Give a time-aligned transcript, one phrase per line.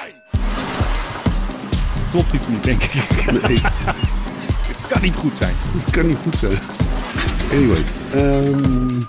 [0.00, 0.14] zijn!
[2.10, 2.92] Klopt iets niet, denk ik.
[3.48, 5.54] Nee, Het kan niet goed zijn.
[5.56, 6.58] het kan niet goed zijn.
[7.52, 7.82] Anyway.
[8.12, 9.02] ehm,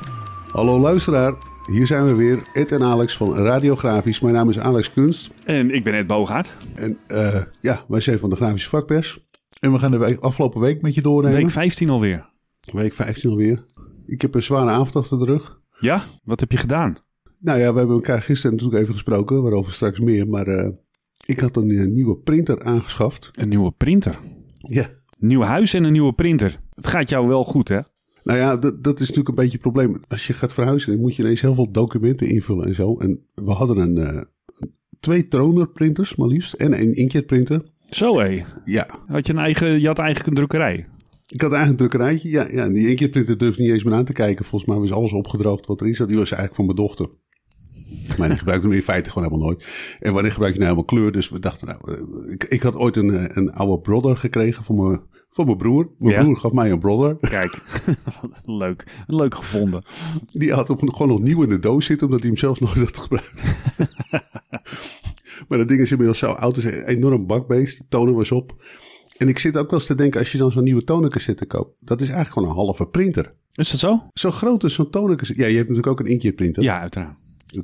[0.51, 1.33] hallo luisteraar.
[1.71, 2.41] Hier zijn we weer.
[2.53, 4.19] Ed en Alex van Radiografisch.
[4.19, 5.31] Mijn naam is Alex Kunst.
[5.45, 6.53] En ik ben Ed Boogaard.
[6.75, 9.19] En eh, ja, wij zijn van de Grafische Vakpers.
[9.59, 11.37] En we gaan de week, afgelopen week met je doornemen.
[11.37, 12.29] Week 15 alweer.
[12.71, 13.65] Week 15 alweer.
[14.05, 15.59] Ik heb een zware avond achter de rug.
[15.79, 16.03] Ja?
[16.23, 16.97] Wat heb je gedaan?
[17.41, 20.27] Nou ja, we hebben elkaar gisteren natuurlijk even gesproken, waarover straks meer.
[20.27, 20.69] Maar eh,
[21.25, 23.29] ik had een eh, nieuwe printer aangeschaft.
[23.31, 24.19] Een nieuwe printer.
[24.57, 24.87] Ja.
[25.17, 26.59] Nieuw huis en een nieuwe printer.
[26.75, 27.79] Het gaat jou wel goed, hè?
[28.23, 30.01] Nou ja, dat, dat is natuurlijk een beetje het probleem.
[30.07, 32.97] Als je gaat verhuizen, dan moet je ineens heel veel documenten invullen en zo.
[32.97, 34.21] En we hadden een, eh,
[34.99, 36.53] twee toner printers, maar liefst.
[36.53, 37.61] En een inkjet printer.
[37.89, 38.43] Zo hé.
[38.65, 40.87] Ja, Had je, een eigen, je had eigenlijk een drukkerij.
[41.27, 42.29] ik had eigenlijk een drukkerijtje.
[42.29, 44.45] Ja, ja, en die inkjet printer durfde niet eens meer aan te kijken.
[44.45, 46.07] Volgens mij was alles opgedroogd wat erin zat.
[46.07, 47.07] Die was eigenlijk van mijn dochter.
[48.17, 49.65] Maar die gebruikte hem in feite gewoon helemaal nooit.
[49.99, 51.11] En wanneer gebruik je nou helemaal kleur?
[51.11, 51.79] Dus we dachten, nou,
[52.25, 55.57] eh, ik, ik had ooit een, eh, een oude brother gekregen van mijn, van mijn
[55.57, 55.89] broer.
[55.99, 56.21] Mijn Ja.
[56.23, 57.17] broer gaf mij een brother.
[57.29, 57.61] Kijk,
[58.45, 58.83] leuk.
[59.07, 59.83] Leuk gevonden.
[60.31, 62.77] Die had hem gewoon nog nieuw in de doos zitten, omdat hij hem zelfs nooit
[62.77, 63.43] had gebruikt.
[65.47, 67.77] maar dat ding is inmiddels zo oud, is een enorm bakbeest.
[67.77, 68.55] Die toner was op.
[69.17, 71.75] En ik zit ook wel eens te denken, als je dan zo'n nieuwe tonercassette koopt,
[71.79, 73.33] dat is eigenlijk gewoon een halve printer.
[73.51, 74.03] Is dat zo?
[74.13, 75.41] Zo groot is zo'n tonercassette.
[75.41, 76.63] Ja, je hebt natuurlijk ook een inkjetprinter.
[76.63, 77.15] Ja, uiteraard.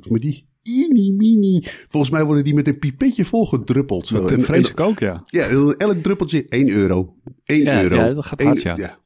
[0.08, 1.62] Maar die mini, mini.
[1.88, 4.06] Volgens mij worden die met een pipetje volgedruppeld.
[4.06, 4.20] Zo.
[4.20, 5.22] Dat En- vrees ik ook, ja.
[5.26, 7.16] Ja, elk druppeltje 1 euro.
[7.44, 7.94] 1 Ja, euro.
[7.96, 9.00] ja, dat gaat Eén- hard, ja.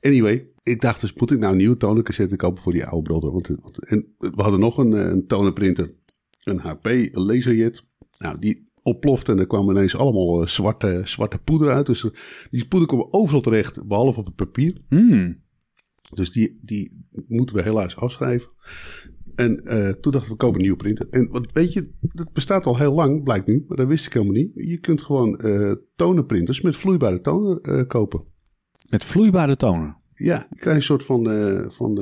[0.00, 3.32] Anyway, ik dacht dus, moet ik nou een nieuwe tonercassette kopen voor die oude brother?
[3.32, 3.48] Want,
[3.88, 5.94] en we hadden nog een, eh, een tonerprinter.
[6.42, 7.84] Een HP Laserjet.
[8.18, 11.86] Nou, die ontplofte en er kwam ineens allemaal eh, zwarte, zwarte poeder uit.
[11.86, 12.10] Dus eh,
[12.50, 14.72] die poeder kwam overal terecht, behalve op het papier.
[14.88, 15.42] Hmm.
[16.14, 18.50] Dus die, die moeten we helaas afschrijven.
[19.36, 21.06] En eh, toen dachten we, we kopen een nieuwe printer.
[21.10, 23.64] En wat weet je, dat bestaat al heel lang, blijkt nu.
[23.68, 24.50] Maar dat wist ik helemaal niet.
[24.54, 28.24] Je kunt gewoon eh tonerprinters met vloeibare toner eh, kopen.
[28.88, 29.96] Met vloeibare toner.
[30.14, 31.24] Ja, je krijgt een soort van,
[31.68, 31.94] van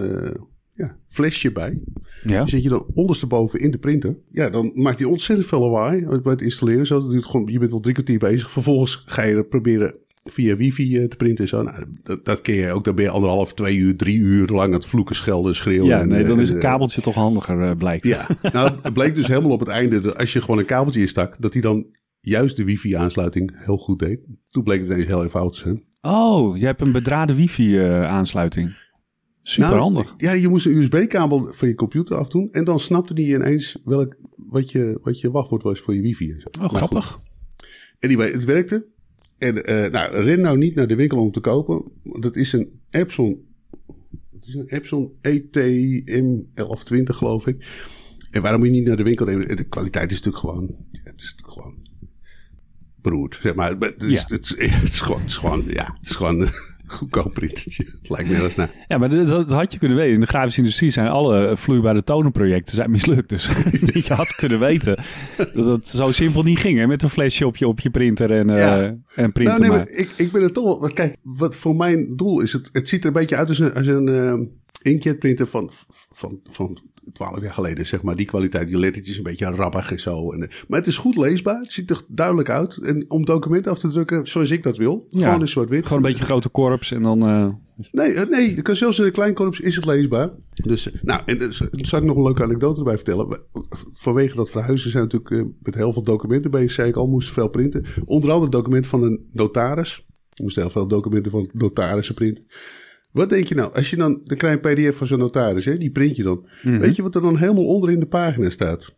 [0.75, 1.83] ja, flesje bij.
[2.23, 2.41] Ja.
[2.41, 4.17] Die zet je dan ondersteboven in de printer.
[4.29, 6.87] Ja, dan maakt hij ontzettend veel lawaai bij het installeren.
[6.87, 8.51] Zo, dat gewoon, je bent al drie kwartier bezig.
[8.51, 9.95] Vervolgens ga je er proberen
[10.25, 11.63] via wifi eh, te printen en zo.
[11.63, 12.85] Nou, dat, dat ken je ook.
[12.85, 15.87] Dan ben je anderhalf, twee uur, drie uur lang het vloeken, schelden, schreeuwen.
[15.87, 18.07] Ja, en, nee, dan eh, is een eh, kabeltje toch handiger, blijkt.
[18.07, 21.01] Ja, nou, het bleek dus helemaal op het einde dat als je gewoon een kabeltje
[21.01, 21.87] instak, dat hij dan
[22.21, 24.21] juist de wifi-aansluiting heel goed deed.
[24.49, 25.85] Toen bleek het ineens heel eenvoudig te zijn.
[26.01, 28.75] Oh, je hebt een bedraden wifi-aansluiting.
[29.43, 30.15] Super Nou, handig.
[30.17, 32.49] Ja, je moest een USB-kabel van je computer afdoen.
[32.53, 36.31] En dan snapte die ineens welk, wat, je, wat je wachtwoord was voor je wifi.
[36.31, 36.49] en zo.
[36.49, 36.77] Oh, Maar goed.
[36.79, 37.21] grappig.
[38.01, 38.87] Anyway, het werkte.
[39.43, 41.83] En eh, nou, ren nou niet naar de winkel om te kopen.
[42.03, 43.47] Want het is een Epson.
[44.33, 47.67] Het is een Epson ETM 1120 geloof ik.
[48.31, 49.57] En waarom moet je niet naar de winkel nemen?
[49.57, 50.77] De kwaliteit is natuurlijk gewoon...
[50.93, 51.77] Het is natuurlijk gewoon...
[52.97, 53.77] Beroerd, zeg maar.
[53.79, 54.27] Het is, Ja.
[54.29, 55.21] het, is, het is gewoon...
[55.21, 56.49] Het is gewoon, ja, het is gewoon
[56.87, 57.85] goedkoop printertje.
[57.85, 58.71] Het lijkt nergens naar.
[58.89, 60.15] Ja, maar dat, dat had je kunnen weten.
[60.15, 63.29] In de grafische industrie zijn alle vloeibare tonenprojecten zijn mislukt.
[63.29, 63.49] Dus
[64.07, 64.99] je had kunnen weten
[65.37, 66.79] dat het zo simpel niet ging.
[66.79, 66.87] Hè?
[66.87, 68.85] Met een flesje op je, op je printer en, eh
[69.15, 69.79] en printen Nou, nee, maar.
[69.79, 70.89] maar ik, ik ben er toch wel.
[70.89, 72.69] Kijk, wat voor mijn doel is het.
[72.73, 74.39] Het ziet er een beetje uit als een, als een eh,
[74.83, 75.71] inkjetprinter van,
[76.13, 76.79] van, van
[77.13, 78.17] 12 jaar geleden, zeg maar.
[78.17, 80.33] Die kwaliteit, die lettertjes een beetje rabbig en zo.
[80.33, 81.61] En, eh, maar het is goed leesbaar.
[81.61, 82.77] Het ziet er duidelijk uit.
[82.77, 85.07] En om documenten af te drukken zoals ik dat wil.
[85.11, 85.87] Ja, gewoon in zwart-wit.
[85.87, 87.23] Gewoon een beetje grote korps en dan...
[87.27, 87.49] eh,
[87.91, 90.31] Nee, eh, nee, je kan zelfs in een klein korps is het leesbaar.
[90.55, 93.29] Dus, nou, en dus, zal ik nog een leuke anekdote erbij vertellen.
[93.29, 93.43] We-
[93.93, 96.73] Vanwege dat verhuizen zijn natuurlijk met heel veel documenten bezig.
[96.73, 97.85] Zei ik al, moesten veel printen.
[98.05, 100.05] Onder andere documenten van een notaris.
[100.31, 102.45] We moesten heel veel documenten van notarissen printen.
[103.13, 103.75] Wat denk je nou?
[103.75, 105.79] Als je dan, je een pdf van zo'n notaris, hè?
[105.79, 106.49] die print je dan.
[106.63, 106.79] mhm.
[106.79, 108.95] Weet je wat er dan helemaal onderin de pagina staat?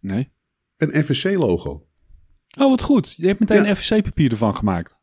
[0.00, 0.32] Nee.
[0.76, 1.70] Een FSC-logo.
[2.58, 3.14] Oh, wat goed.
[3.16, 3.74] Je hebt meteen Ja.
[3.74, 4.96] FSC-papier ervan gemaakt.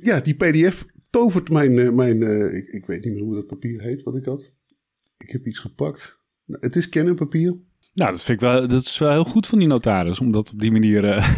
[0.00, 1.78] Ja, die pdf tovert mijn...
[1.78, 4.52] eh, mijn eh, ik, ik weet niet meer hoe dat papier heet wat ik had.
[5.18, 6.18] Ik heb iets gepakt.
[6.44, 7.56] Nou, Het is kennenpapier.
[7.94, 10.20] Nou, dat vind ik wel, dat is wel heel goed van die notaris.
[10.20, 11.04] Om dat op die manier...
[11.04, 11.28] eh,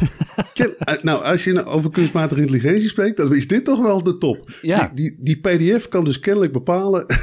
[0.79, 4.19] eh, nou, als je nou over kunstmatige intelligentie spreekt, dan is dit toch wel de
[4.19, 4.53] top.
[4.63, 4.91] Ja.
[4.95, 5.41] Die, die, die
[5.77, 7.07] pdf kan dus kennelijk bepalen...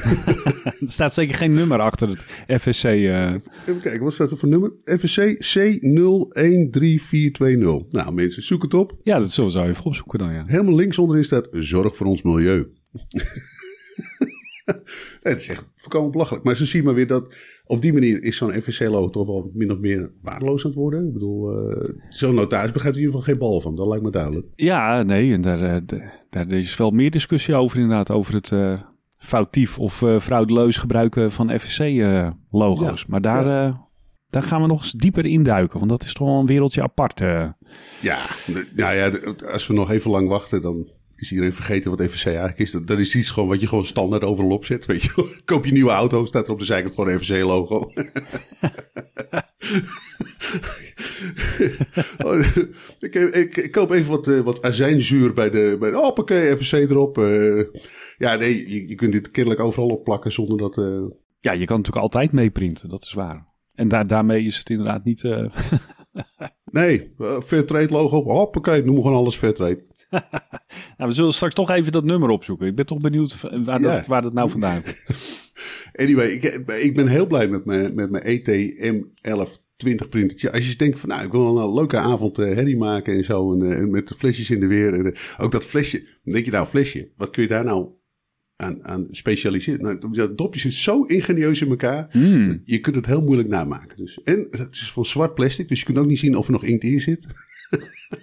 [0.63, 2.19] er staat zeker geen nummer achter het
[2.61, 2.83] FSC.
[2.83, 3.29] eh.
[3.65, 4.71] Even kijken, wat staat er voor nummer?
[4.85, 5.23] FSC C013420.
[7.89, 8.97] Nou mensen, zoek het op.
[9.03, 10.43] Ja, dat zullen we zo even opzoeken dan, ja.
[10.47, 12.67] Helemaal links onderin staat zorg voor ons milieu.
[15.21, 16.43] Het is echt voorkomen belachelijk.
[16.43, 17.35] Maar zo zie je maar weer dat
[17.65, 21.07] op die manier is zo'n FSC-logo toch wel min of meer waardeloos aan het worden.
[21.07, 23.75] Ik bedoel, eh, zo'n notaris begrijpt in ieder geval geen bal van.
[23.75, 24.47] Dat lijkt me duidelijk.
[24.55, 25.99] Ja, nee, en daar, eh,
[26.29, 28.11] daar is wel meer discussie over inderdaad.
[28.11, 28.81] Over het eh,
[29.17, 32.99] foutief of eh fraudeleus gebruiken van FSC-logo's.
[32.99, 33.73] Ja, maar daar,
[34.29, 35.77] daar gaan we nog eens dieper induiken.
[35.77, 37.19] Want dat is toch wel een wereldje apart.
[38.01, 38.19] Ja,
[38.75, 39.11] nou ja,
[39.51, 40.89] als we nog even lang wachten, dan
[41.21, 42.71] is iedereen vergeten wat FVC eigenlijk is.
[42.71, 44.85] Dat, dat is iets gewoon wat je gewoon standaard overal opzet.
[44.85, 47.83] Weet je, koop je een nieuwe auto, staat er op de zijkant gewoon FVC-logo.
[52.25, 52.39] Oh,
[52.99, 55.75] ik, ik, ik koop even wat, eh, wat azijnzuur bij de.
[55.79, 57.17] Bij de hoppakee, FVC erop.
[57.17, 57.63] eh.
[58.17, 60.77] ja, nee, je, je kunt dit kennelijk overal opplakken zonder dat.
[60.77, 61.01] eh,
[61.39, 63.47] Ja, je kan natuurlijk altijd meeprinten, dat is waar.
[63.73, 65.23] En daar, daarmee is het inderdaad niet...
[66.71, 67.13] nee,
[67.43, 68.23] Fairtrade logo.
[68.23, 69.83] Hoppakee, noem gewoon alles Fairtrade.
[70.97, 72.67] nou, we zullen straks toch even dat nummer opzoeken.
[72.67, 73.95] Ik ben toch benieuwd waar, Ja.
[73.95, 74.97] dat, waar dat nou vandaan komt.
[75.95, 76.43] Anyway, ik,
[76.81, 80.51] ik ben heel blij met mijn, met mijn E ET M1120 printertje.
[80.51, 83.53] Als je denkt van nou, ik wil een leuke avond eh, herrie maken en zo.
[83.53, 84.93] En, eh, met de flesjes in de weer.
[84.93, 85.97] En, eh, ook dat flesje.
[86.23, 87.11] Dan denk je nou, flesje.
[87.17, 87.87] Wat kun je daar nou
[88.55, 89.81] aan, aan specialiseren?
[89.83, 92.07] Nou, dat dopje zit zo ingenieus in elkaar.
[92.11, 92.61] Hmm.
[92.63, 93.97] Je kunt het heel moeilijk namaken.
[93.97, 94.21] Dus.
[94.23, 95.67] En het is van zwart plastic.
[95.69, 97.27] Dus je kunt ook niet zien of er nog inkt in zit.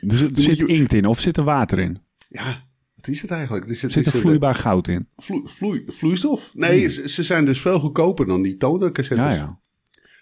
[0.01, 1.99] Dus er zit je- inkt in of zit er water in?
[2.29, 2.65] Ja,
[2.95, 3.67] wat is het eigenlijk?
[3.69, 5.07] Het Zit er eh, vloeibaar goud in?
[5.17, 6.51] vloe- vloei- vloeistof?
[6.55, 9.27] Nee, ze, ze zijn dus veel goedkoper dan die tonercassettes.
[9.27, 9.59] Ja, ja.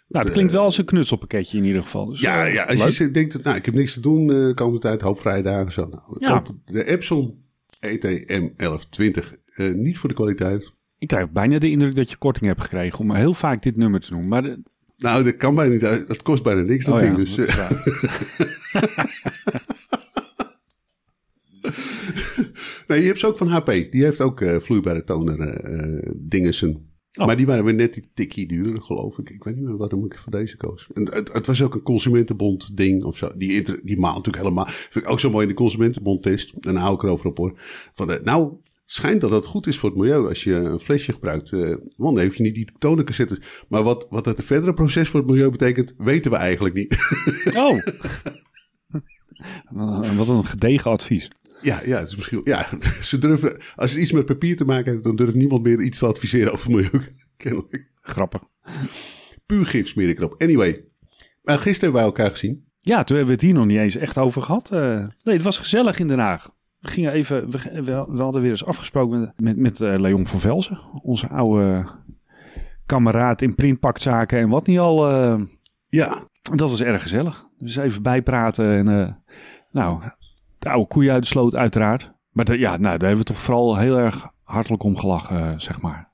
[0.09, 2.07] Nou, het klinkt wel als een knutselpakketje in ieder geval.
[2.07, 2.91] Dus, Ja, eh, ja als leuk.
[2.93, 5.43] je denkt, dat, nou, ik heb niks te doen eh, de komende tijd, hoop vrije
[5.43, 5.87] dagen zo.
[5.89, 6.43] Nou, Ja.
[6.65, 7.45] de Epson
[7.81, 9.35] ETM 1120.
[9.55, 10.73] eh niet voor de kwaliteit.
[10.99, 14.01] Ik krijg bijna de indruk dat je korting hebt gekregen om heel vaak dit nummer
[14.01, 14.29] te noemen.
[14.29, 14.63] Maar de-
[14.97, 16.09] Nou, dat kan bijna niet.
[16.09, 17.17] Dat kost bijna niks, dat oh ja, ding.
[17.17, 19.15] Dus, dat eh, is waar.
[22.87, 23.67] Nee, je hebt ze ook van HP.
[23.67, 26.95] Die heeft ook eh, vloeibare toner eh eh, dingensen.
[27.19, 27.27] Oh.
[27.27, 29.31] Maar die waren weer net die tikkie duurder, geloof ik.
[29.31, 30.89] Ik weet niet meer waarom ik voor deze koos.
[30.95, 33.29] En het, het was ook een consumentenbond ding of zo.
[33.37, 34.67] Die, inter- die maalt natuurlijk helemaal.
[34.69, 36.53] Vind ik ook zo mooi in de consumentenbond test.
[36.53, 37.59] En dan hou ik erover op hoor.
[37.93, 38.53] Van, eh, nou,
[38.87, 41.53] schijnt dat het goed is voor het milieu als je een flesje gebruikt.
[41.53, 41.61] eh,
[41.97, 43.39] want dan heeft je niet die tonencassettes.
[43.69, 46.97] Maar wat, wat het verdere proces voor het milieu betekent, weten we eigenlijk niet.
[47.57, 47.79] Oh.
[50.17, 51.31] Wat een gedegen advies.
[51.61, 52.67] Ja, ja, het is misschien, ja,
[53.03, 55.99] ze durven, als het iets met papier te maken heeft, dan durft niemand meer iets
[55.99, 56.91] te adviseren over milieu.
[57.37, 57.91] Kennelijk.
[58.01, 58.43] Grappig.
[59.47, 60.43] Puur gif smeer ik erop.
[60.43, 60.85] Anyway,
[61.43, 62.65] maar gisteren hebben wij elkaar gezien.
[62.81, 64.71] Ja, toen hebben we het hier nog niet eens echt over gehad.
[64.73, 66.51] Eh, nee, het was gezellig in Den Haag.
[66.81, 70.81] We gingen even, we, we, hadden weer eens afgesproken met, met, eh, Leon van Velzen.
[71.03, 71.87] Onze oude
[72.87, 75.11] kameraad in printpaktzaken en wat niet al.
[75.11, 75.41] eh,
[75.89, 77.47] Ja, dat was erg gezellig.
[77.59, 79.13] Dus even bijpraten en eh,
[79.71, 80.03] nou,
[80.67, 82.13] de oude koeien uit de sloot uiteraard.
[82.31, 85.59] Maar de- ja, nou, daar hebben we toch vooral heel erg hartelijk om gelachen, eh,
[85.59, 86.13] zeg maar.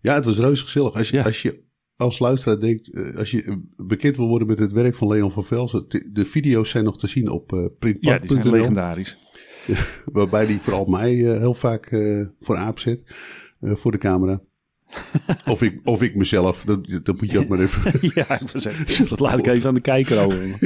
[0.00, 0.94] ja, het was reuze gezellig.
[0.94, 1.22] Als je, Ja.
[1.22, 1.62] als je
[1.96, 5.30] als luisteraar denkt, eh, als je eh, bekend wil worden met het werk van Leon
[5.32, 9.16] van Velzen, de, de video's zijn nog te zien op eh Ja, die zijn legendarisch.
[10.12, 11.88] waarbij die vooral mij heel vaak
[12.40, 13.02] voor aap zet,
[13.60, 14.40] voor de camera.
[15.46, 17.82] of, ik, of ik mezelf, dat, dat moet je ook maar even...
[18.14, 20.58] ja, ik zeggen, dat laat ik even aan de kijker over.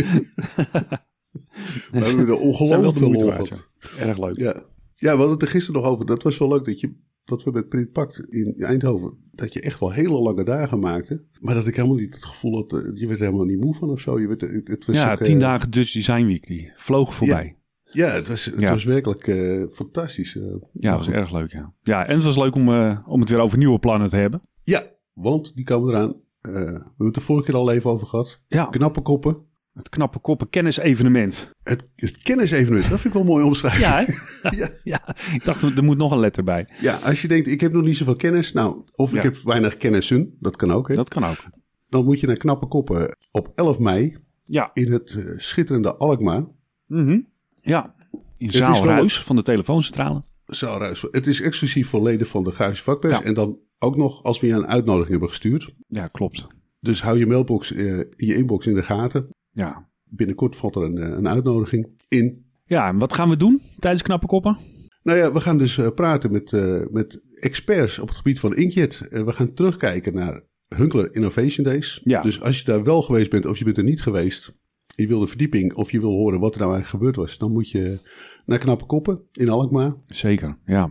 [1.93, 3.67] We hebben er ongelooflijk veel moeite lol gehad.
[3.99, 4.37] Erg leuk.
[4.37, 4.53] Ja.
[4.95, 6.07] ja, we hadden het er gisteren nog over.
[6.07, 6.93] Dat was wel leuk dat, je,
[7.25, 9.17] dat we met Print Pact in Eindhoven...
[9.33, 11.25] dat je echt wel hele lange dagen maakte.
[11.41, 12.73] Maar dat ik helemaal niet het gevoel had...
[12.73, 14.21] eh, je werd er helemaal niet moe van of zo.
[14.21, 17.57] Je werd, het, het was Ja, ook, tien dagen Dutch Design Week, die vloog voorbij.
[17.91, 18.71] Ja, het was, het Ja.
[18.71, 20.33] was werkelijk eh, fantastisch.
[20.73, 21.73] Ja, dat was erg leuk, ja.
[21.83, 22.69] Ja, en het was leuk om,
[23.07, 24.43] om het weer over nieuwe plannen te hebben.
[24.65, 24.83] Ja,
[25.13, 26.23] want die komen eraan.
[26.41, 28.41] We hebben het de vorige keer al even over gehad.
[28.49, 29.37] Ja, Knappe koppen.
[29.75, 31.51] Het knappe koppen kennisevenement.
[31.63, 33.81] Het, het kennisevenement, dat vind ik wel mooi omschrijven.
[33.81, 34.07] Ja?
[34.51, 34.69] Ja.
[34.85, 36.69] ja, ik dacht, er moet nog een letter bij.
[36.81, 38.53] Ja, als je denkt, ik heb nog niet zoveel kennis.
[38.53, 40.37] Nou, of ik heb weinig kennissen.
[40.41, 40.89] Dat kan ook.
[40.89, 40.95] Hè?
[40.95, 41.45] Dat kan ook.
[41.89, 44.71] Dan moet je naar Knappe Koppen op 11 mei Ja.
[44.75, 46.45] in het eh, schitterende Alkmaar.
[46.87, 47.21] Mhm.
[47.61, 47.95] Ja,
[48.37, 50.23] in Zaalruis van de telefooncentrale.
[50.47, 51.05] Zaalruis.
[51.11, 53.19] Het is exclusief voor leden van de Gruis vakpers.
[53.19, 53.23] Ja.
[53.23, 55.73] En dan ook nog als we je een uitnodiging hebben gestuurd.
[55.89, 56.47] Ja, klopt.
[56.81, 59.29] Dus hou je mailbox, eh, je inbox in de gaten.
[59.55, 59.89] Ja.
[60.05, 62.45] Binnenkort valt er een, eh, een uitnodiging in.
[62.65, 64.59] Ja, en wat gaan we doen tijdens knappe koppen?
[65.03, 68.57] Nou ja, we gaan dus eh, praten met, eh, met experts op het gebied van
[68.57, 68.99] Inkjet.
[69.09, 72.01] We gaan terugkijken naar Hunkler Innovation Days.
[72.05, 72.23] Ja.
[72.23, 74.55] Dus als je daar wel geweest bent of je bent er niet geweest...
[74.87, 77.39] je wil de verdieping of je wil horen wat er nou eigenlijk gebeurd was...
[77.39, 78.01] dan moet je
[78.47, 79.95] naar Knappe Koppen in Alkmaar.
[80.07, 80.91] Zeker, ja.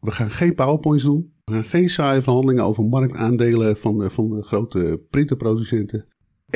[0.00, 1.32] We gaan geen powerpoints doen.
[1.44, 6.06] We gaan geen saaie verhandelingen over marktaandelen van, van de grote printerproducenten.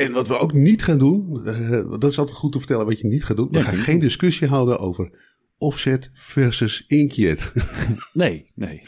[0.05, 2.99] En wat we ook niet gaan doen, eh, dat is altijd goed te vertellen wat
[2.99, 3.47] je niet gaat doen.
[3.51, 7.51] We Ja, gaan geen discussie houden over offset versus inkjet.
[8.13, 8.81] Nee, nee.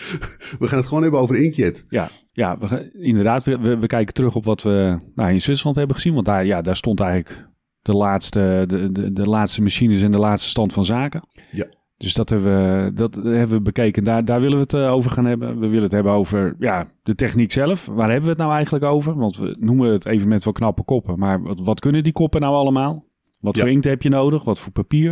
[0.59, 1.85] we gaan het gewoon hebben over inkjet.
[1.89, 3.43] Ja, ja we, gaan- inderdaad.
[3.43, 6.13] We, we, we kijken terug op wat we nou, in Zwitserland hebben gezien.
[6.13, 7.47] Want daar, ja, daar stond eigenlijk
[7.81, 11.27] de laatste, de, de, de laatste machines en de laatste stand van zaken.
[11.51, 11.65] Ja.
[11.97, 14.03] Dus dat hebben we, dat hebben we bekeken.
[14.03, 15.59] Daar, daar willen we het over gaan hebben.
[15.59, 17.85] We willen het hebben over ja, de techniek zelf.
[17.85, 19.15] Waar hebben we het nou eigenlijk over?
[19.15, 21.19] Want we noemen het even met wel knappe koppen.
[21.19, 23.05] Maar wat, wat kunnen die koppen nou allemaal?
[23.39, 24.43] Wat voor inkt heb je nodig?
[24.43, 25.11] Wat voor papier?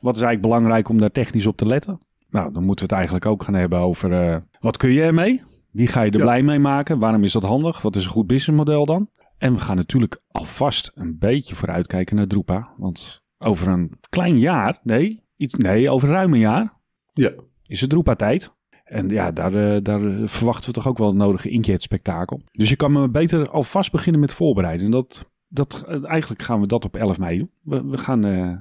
[0.00, 2.00] wat is eigenlijk belangrijk om daar technisch op te letten?
[2.30, 5.42] Nou, dan moeten we het eigenlijk ook gaan hebben over wat kun je ermee?
[5.70, 6.98] Wie ga je er blij mee maken?
[6.98, 7.82] Waarom is dat handig?
[7.82, 9.08] Wat is een goed businessmodel dan?
[9.38, 12.74] En we gaan natuurlijk alvast een beetje vooruitkijken naar Drupa.
[12.76, 16.80] Want over een klein jaar, nee, iets, nee over ruim een jaar,
[17.12, 17.32] ja.
[17.66, 18.52] is het Drupa-tijd.
[18.84, 22.40] En ja, daar, eh, daar verwachten we toch ook wel het nodige inkjet-spektakel.
[22.50, 24.84] Dus je kan me beter alvast beginnen met voorbereiden.
[24.84, 27.50] En dat, dat, eigenlijk gaan we dat op 11 mei doen.
[27.62, 28.56] We, we, gaan, uh,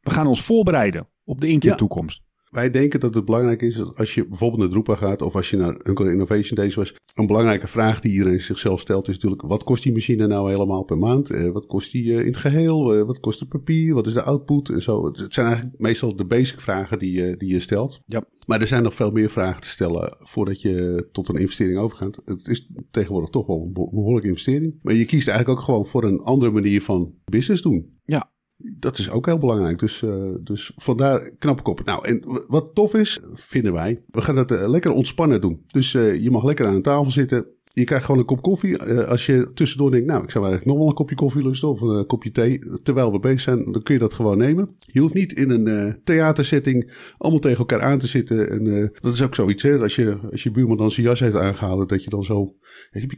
[0.00, 2.22] we gaan ons voorbereiden op de inkjet-toekomst.
[2.54, 5.50] Wij denken dat het belangrijk is dat als je bijvoorbeeld naar Drupa gaat of als
[5.50, 9.42] je naar Uncle Innovation Days was, een belangrijke vraag die iedereen zichzelf stelt is natuurlijk,
[9.42, 11.30] wat kost die machine nou helemaal per maand?
[11.30, 12.98] Eh, wat kost die uh, in het geheel?
[12.98, 13.94] Uh, wat kost het papier?
[13.94, 14.68] Wat is de output?
[14.68, 15.06] En zo.
[15.06, 18.00] Het zijn eigenlijk meestal de basic vragen die, die je stelt.
[18.06, 18.24] Ja.
[18.46, 22.20] Maar er zijn nog veel meer vragen te stellen voordat je tot een investering overgaat.
[22.24, 24.78] Het is tegenwoordig toch wel een behoorlijke investering.
[24.82, 27.98] Maar je kiest eigenlijk ook gewoon voor een andere manier van business doen.
[28.02, 29.78] Ja, dat is ook heel belangrijk.
[29.78, 31.84] Dus, uh, dus vandaar knappe koppen.
[31.84, 35.64] Nou, en wat tof is, vinden wij, we gaan dat uh, lekker ontspannen doen.
[35.66, 38.86] Dus uh, je mag lekker aan een tafel zitten je krijgt gewoon een kop koffie.
[38.86, 41.68] Uh, als je tussendoor denkt, nou, ik zou eigenlijk nog wel een kopje koffie lusten
[41.68, 42.58] of een uh, kopje thee.
[42.82, 44.74] Terwijl we bezig zijn, dan kun je dat gewoon nemen.
[44.78, 48.50] Je hoeft niet in een uh, theatersetting allemaal tegen elkaar aan te zitten.
[48.50, 49.78] En dat is ook zoiets, hè.
[49.78, 52.56] Als je, als je buurman dan zijn jas heeft aangehouden, dat je dan zo...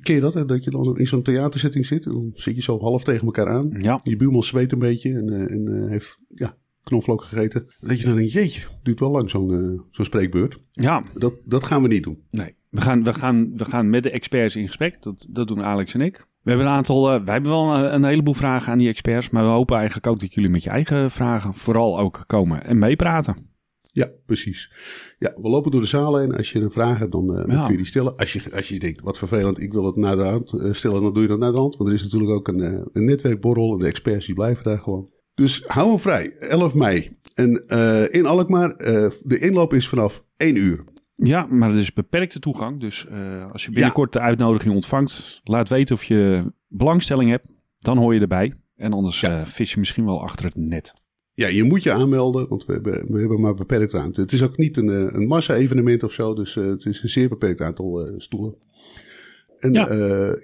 [0.03, 0.45] Ken je dat, hè?
[0.45, 2.05] Dat je dan in zo'n theatersetting zit.
[2.05, 3.77] Dan zit je zo half tegen elkaar aan.
[3.79, 4.01] Ja.
[4.03, 6.19] Je buurman zweet een beetje en, en heeft...
[6.29, 7.67] Ja, knoflook gegeten.
[7.79, 10.59] Dat je dan denkt, jeetje, duurt wel lang zo'n zo'n spreekbeurt.
[10.73, 11.05] Ja.
[11.15, 12.23] Dat, dat gaan we niet doen.
[12.31, 12.55] Nee.
[12.77, 15.03] We gaan, we, gaan, we gaan met de experts in gesprek.
[15.03, 16.27] Dat, dat doen Alex en ik.
[16.43, 19.31] We hebben een aantal, uh, wij hebben wel een, een, heleboel vragen aan die experts.
[19.31, 22.79] Maar we hopen eigenlijk ook dat jullie met je eigen vragen vooral ook komen en
[22.79, 23.37] meepraten.
[23.93, 24.73] Ja, precies.
[25.19, 26.35] Ja, we lopen door de zaal heen.
[26.37, 28.17] Als je een vraag hebt, dan, uh, dan kun je die stellen.
[28.17, 31.03] Als je, als je denkt, wat vervelend, ik wil het naar de hand uh, stellen,
[31.03, 31.77] dan doe je dat naar de hand.
[31.77, 35.11] Want er is natuurlijk ook een, een netwerkborrel en de experts die blijven daar gewoon.
[35.35, 37.17] Dus hou hem vrij, 11 mei.
[37.35, 37.67] En
[38.11, 38.77] in Alkmaar,
[39.23, 40.85] de inloop is vanaf 1 uur.
[41.17, 42.81] Ja, maar er is beperkte toegang.
[42.81, 47.49] Dus uh, als je binnenkort de uitnodiging ontvangt, laat weten of je belangstelling hebt.
[47.79, 48.53] Dan hoor je erbij.
[48.77, 49.41] En anders ja.
[49.41, 50.95] uh, vis je misschien wel achter het net.
[51.35, 54.21] Ja, je moet je aanmelden, want we hebben, we hebben maar beperkt ruimte.
[54.21, 57.09] Het is ook niet een, eh, een massa-evenement of zo, dus uh, het is een
[57.09, 58.55] zeer beperkt aantal stoelen.
[59.57, 59.89] En ja,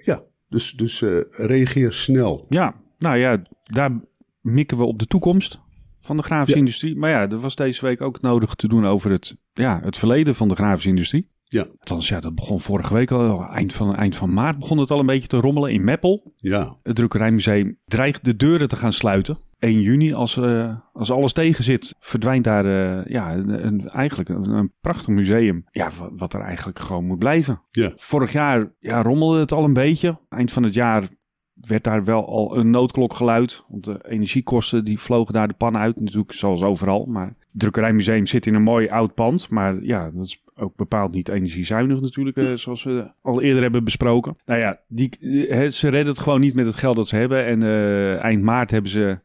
[0.03, 2.45] ja dus, dus reageer snel.
[2.49, 4.01] Ja, nou ja, daar
[4.41, 5.59] mikken we op de toekomst
[6.01, 6.95] van de grafische industrie.
[6.95, 10.35] Maar ja, er was deze week ook nodig te doen over het, ja, het verleden
[10.35, 11.31] van de grafische industrie.
[11.43, 11.65] Ja.
[11.79, 13.47] Althans, ja, dat begon vorige week al.
[13.47, 16.33] Eind van, eind van maart begon het al een beetje te rommelen in Meppel.
[16.35, 16.77] Ja.
[16.83, 19.37] Het Drukkerijmuseum dreigt de deuren te gaan sluiten.
[19.59, 24.49] 1 juni, als, uh, als alles tegen zit, verdwijnt daar uh, ja, een, eigenlijk een,
[24.49, 25.63] een, prachtig museum.
[25.71, 27.61] Ja, wat, er eigenlijk gewoon moet blijven.
[27.71, 27.93] Ja.
[27.95, 30.19] Vorig jaar ja, rommelde het al een beetje.
[30.29, 31.07] Eind van het jaar
[31.53, 33.63] werd daar wel al een noodklok geluid.
[33.67, 35.99] Want de energiekosten die vlogen daar de pan uit.
[35.99, 37.05] Natuurlijk zoals overal.
[37.05, 39.49] Maar drukkerijmuseum zit in een mooi oud pand.
[39.49, 42.37] Maar ja, dat is ook bepaald niet energiezuinig natuurlijk.
[42.37, 44.37] Eh, zoals we al eerder hebben besproken.
[44.45, 47.45] Nou ja, die, eh, ze redden het gewoon niet met het geld dat ze hebben.
[47.45, 49.19] En uh, eind maart hebben ze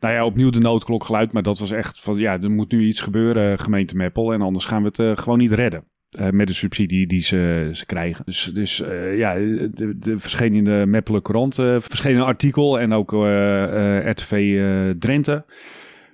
[0.00, 1.32] nou ja, opnieuw de noodklok geluid.
[1.32, 4.32] Maar dat was echt van ja, er moet nu iets gebeuren gemeente Meppel.
[4.32, 5.84] En anders gaan we het gewoon niet redden.
[6.30, 8.24] Met de subsidie die ze, ze krijgen.
[8.24, 8.76] Dus, dus
[9.16, 11.22] ja, de, de verscheen in de Meppelen
[12.06, 13.12] uh, artikel en ook
[14.04, 14.60] RTV
[14.98, 15.44] Drenthe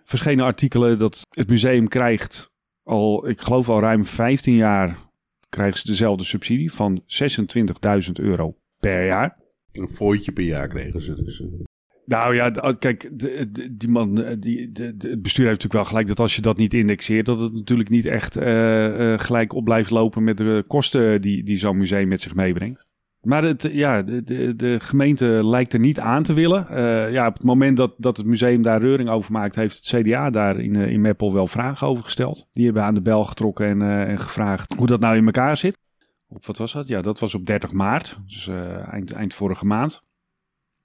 [0.08, 2.50] verschenen artikelen dat het museum krijgt
[2.82, 4.98] al, ik geloof al ruim 15 jaar,
[5.48, 9.36] krijgen ze dezelfde subsidie van 26.000 euro per jaar.
[9.72, 11.42] Een fooitje per jaar kregen ze dus.
[12.04, 13.10] Nou ja, kijk,
[13.78, 16.56] die man, eh, die, de, het bestuur heeft natuurlijk wel gelijk dat als je dat
[16.56, 20.64] niet indexeert, dat het natuurlijk niet echt uh, uh, gelijk op blijft lopen met de
[20.66, 22.86] kosten die, die zo'n museum met zich meebrengt.
[23.22, 26.66] Maar het, ja, de, de, de gemeente lijkt er niet aan te willen.
[26.70, 30.02] Uh, ja, op het moment dat, dat het museum daar reuring over maakt, heeft het
[30.02, 32.48] CDA daar in, in Meppel wel vragen over gesteld.
[32.52, 35.78] Die hebben aan de bel getrokken en, en gevraagd hoe dat nou in elkaar zit.
[36.28, 36.88] Op wat was dat?
[36.88, 38.48] Ja, dat was op 30 maart, dus
[38.90, 40.02] eind, eind vorige maand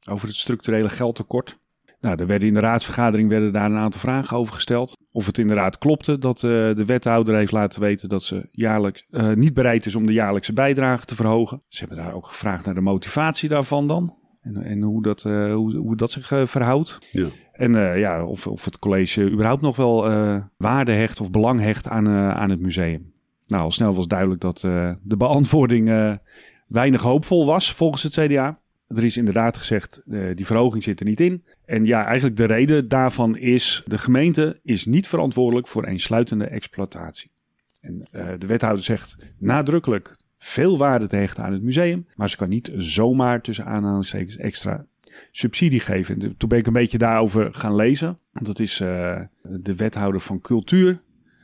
[0.10, 1.60] over het structurele geldtekort.
[2.03, 4.98] Nou, er werden in de raadsvergadering werden daar een aantal vragen over gesteld.
[5.12, 9.31] Of het inderdaad klopte dat uh, de wethouder heeft laten weten dat ze jaarlijks uh,
[9.31, 11.62] niet bereid is om de jaarlijkse bijdrage te verhogen.
[11.67, 14.17] Ze hebben daar ook gevraagd naar de motivatie daarvan dan.
[14.41, 16.98] En, en hoe, dat, uh, hoe, hoe dat zich verhoudt.
[17.12, 17.27] Ja.
[17.51, 20.10] En ja, of, of het college überhaupt nog wel
[20.57, 23.13] waarde hecht of belang hecht aan, aan het museum.
[23.48, 24.60] Nou, al snel was duidelijk dat
[25.03, 26.19] de beantwoording
[26.67, 28.62] weinig hoopvol was volgens het CDA.
[28.88, 31.44] Er is inderdaad gezegd, uh, die verhoging zit er niet in.
[31.66, 37.32] En ja, eigenlijk de reden daarvan is, de gemeente is niet verantwoordelijk voor eensluitende exploitatie.
[37.80, 42.38] En uh, de wethouder zegt nadrukkelijk veel waarde te hechten aan het museum, maar ze
[42.38, 44.86] kan niet zomaar tussen aanhalingstekens extra
[45.32, 46.22] subsidie geven.
[46.22, 48.20] En toen ben ik een beetje daarover gaan lezen.
[48.32, 51.02] Dat is uh, de wethouder van cultuur,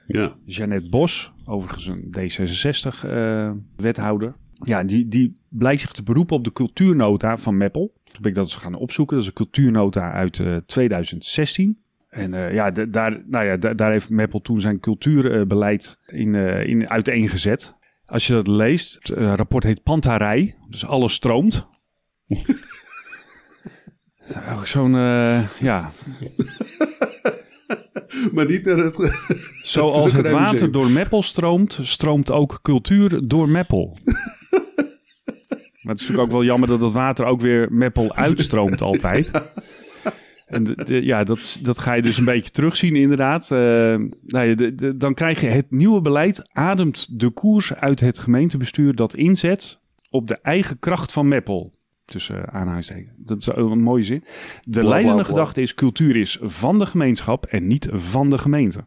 [0.08, 0.36] ja.
[0.46, 4.34] Jeannette Bos, overigens een D66-wethouder.
[4.60, 7.94] Ja, die, die blijkt zich te beroepen op de cultuurnota van Meppel.
[8.04, 9.16] Toen ben ik dat eens gaan opzoeken.
[9.16, 11.80] Dat is een cultuurnota uit uh, 2016.
[12.10, 16.90] En uh, ja, daar, nou ja, daar heeft Meppel toen zijn cultuurbeleid in, uh, in
[16.90, 17.76] uiteengezet.
[18.06, 21.68] Als je dat leest, het rapport heet Pantarij, dus alles stroomt.
[24.64, 24.92] Zo'n,
[25.60, 25.92] ja...
[28.34, 29.12] maar niet naar het.
[29.62, 33.98] Zoals het water door Meppel stroomt, stroomt ook cultuur door Meppel.
[35.82, 39.32] Maar het is natuurlijk ook wel jammer dat het water ook weer Meppel uitstroomt altijd.
[40.50, 43.44] En de, de, ja, dat, dat ga je dus een beetje terugzien inderdaad.
[43.44, 43.60] Uh,
[44.22, 48.96] nou ja, de, dan krijg je het nieuwe beleid ademt de koers uit het gemeentebestuur
[48.96, 51.74] dat inzet op de eigen kracht van Meppel
[52.06, 53.12] tussen aanhalingstekens.
[53.18, 54.24] Dat is een mooie zin.
[54.62, 55.30] De bla, leidende bla.
[55.30, 58.86] gedachte is: cultuur is van de gemeenschap en niet van de gemeente.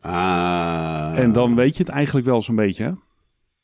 [0.00, 1.12] Ah.
[1.16, 2.84] En dan weet je het eigenlijk wel zo'n beetje.
[2.84, 2.90] Hè?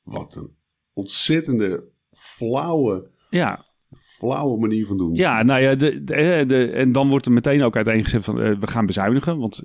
[0.03, 0.51] Wat een
[0.93, 1.92] ontzettende
[2.23, 3.09] flauwe.
[3.31, 3.65] Ja.
[3.97, 5.15] Flauwe manier van doen.
[5.15, 8.59] Ja, nou ja, de, de, de, en dan wordt er meteen ook uiteengezet van uh,
[8.59, 9.39] we gaan bezuinigen.
[9.39, 9.63] Want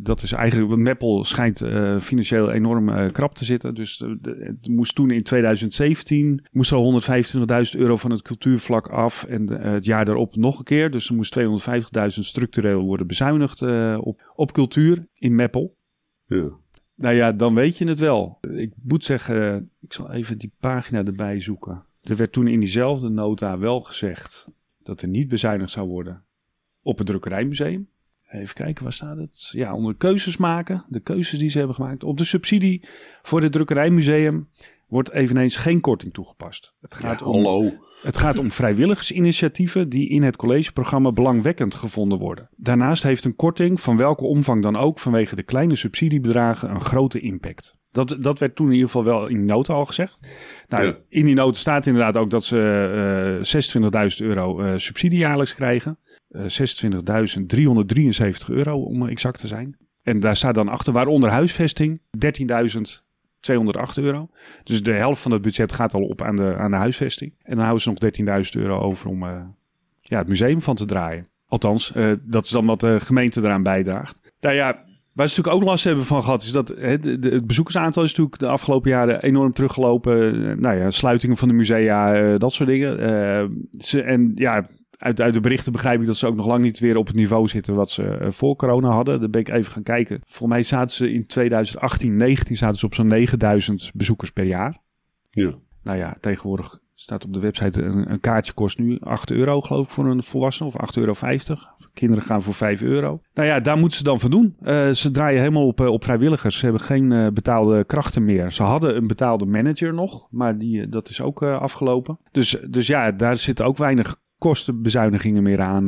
[0.00, 3.74] dat is eigenlijk, Meppel schijnt uh, financieel enorm uh, krap te zitten.
[3.74, 9.24] Dus het moest toen in 2017, moest er 125.000 euro van het cultuurvlak af.
[9.24, 10.90] En het jaar daarop nog een keer.
[10.90, 11.44] Dus er moest 250.000
[12.06, 13.62] structureel worden bezuinigd
[13.98, 15.76] op, op cultuur in Meppel.
[16.26, 16.50] Ja.
[16.98, 18.38] Nou ja, dan weet je het wel.
[18.50, 21.86] Ik moet zeggen, ik zal even die pagina erbij zoeken.
[22.08, 24.48] Er werd toen in diezelfde nota wel gezegd
[24.82, 26.24] dat er niet bezuinigd zou worden
[26.82, 27.88] op het drukkerijmuseum.
[28.28, 29.48] Even kijken, waar staat het?
[29.52, 30.84] Ja, onder keuzes maken.
[30.88, 32.04] De keuzes die ze hebben gemaakt.
[32.04, 32.88] Op de subsidie
[33.22, 34.48] voor het drukkerijmuseum
[34.86, 36.74] wordt eveneens geen korting toegepast.
[36.80, 37.72] Het gaat, ja, om, hallo.
[38.02, 42.48] het gaat om vrijwilligersinitiatieven die in het collegeprogramma belangwekkend gevonden worden.
[42.56, 47.20] Daarnaast heeft een korting, van welke omvang dan ook, vanwege de kleine subsidiebedragen een grote
[47.20, 47.78] impact.
[48.06, 50.20] Dat, dat werd toen in ieder geval wel in die nota al gezegd.
[50.68, 50.96] Nou, Ja.
[51.08, 53.80] In die nota staat inderdaad ook dat ze eh
[54.20, 55.98] 26.000 euro eh, subsidie jaarlijks krijgen.
[56.28, 56.48] Eh 26.373
[58.48, 59.76] euro om exact te zijn.
[60.02, 62.04] En daar staat dan achter, waaronder huisvesting 13.208
[63.94, 64.28] euro.
[64.64, 67.34] Dus de helft van het budget gaat al op aan de, aan de huisvesting.
[67.42, 67.90] En dan houden ze
[68.24, 69.40] nog 13.000 euro over om eh,
[70.00, 71.28] ja, het museum van te draaien.
[71.46, 74.32] Althans, eh, dat is dan wat de gemeente eraan bijdraagt.
[74.40, 74.84] Nou ja,
[75.18, 78.38] Waar ze natuurlijk ook last hebben van gehad, is dat de, het bezoekersaantal is natuurlijk
[78.38, 80.34] de afgelopen jaren enorm teruggelopen.
[80.34, 83.00] Uh, nou ja, sluitingen van de musea, uh, dat soort dingen.
[83.00, 86.62] Uh, ze, en ja, uit, uit de berichten begrijp ik dat ze ook nog lang
[86.62, 89.20] niet weer op het niveau zitten wat ze voor corona hadden.
[89.20, 90.20] Daar ben ik even gaan kijken.
[90.26, 94.78] Volgens mij zaten ze in 2018, 19 zaten ze op zo'n 9000 bezoekers per jaar.
[95.30, 95.54] Ja.
[95.82, 99.84] Nou ja, tegenwoordig staat op de website een, een, kaartje kost nu 8 euro geloof
[99.84, 101.14] ik voor een volwassene of 8,50 euro.
[101.94, 103.20] Kinderen gaan voor 5 euro.
[103.34, 104.56] Nou ja, daar moeten ze dan van doen.
[104.62, 106.58] Uh, ze draaien helemaal op, uh, op vrijwilligers.
[106.58, 108.52] Ze hebben geen uh, betaalde krachten meer.
[108.52, 112.18] Ze hadden een betaalde manager nog, maar die, dat is ook afgelopen.
[112.30, 115.86] Dus, dus ja, daar zitten ook weinig kostenbezuinigingen meer aan.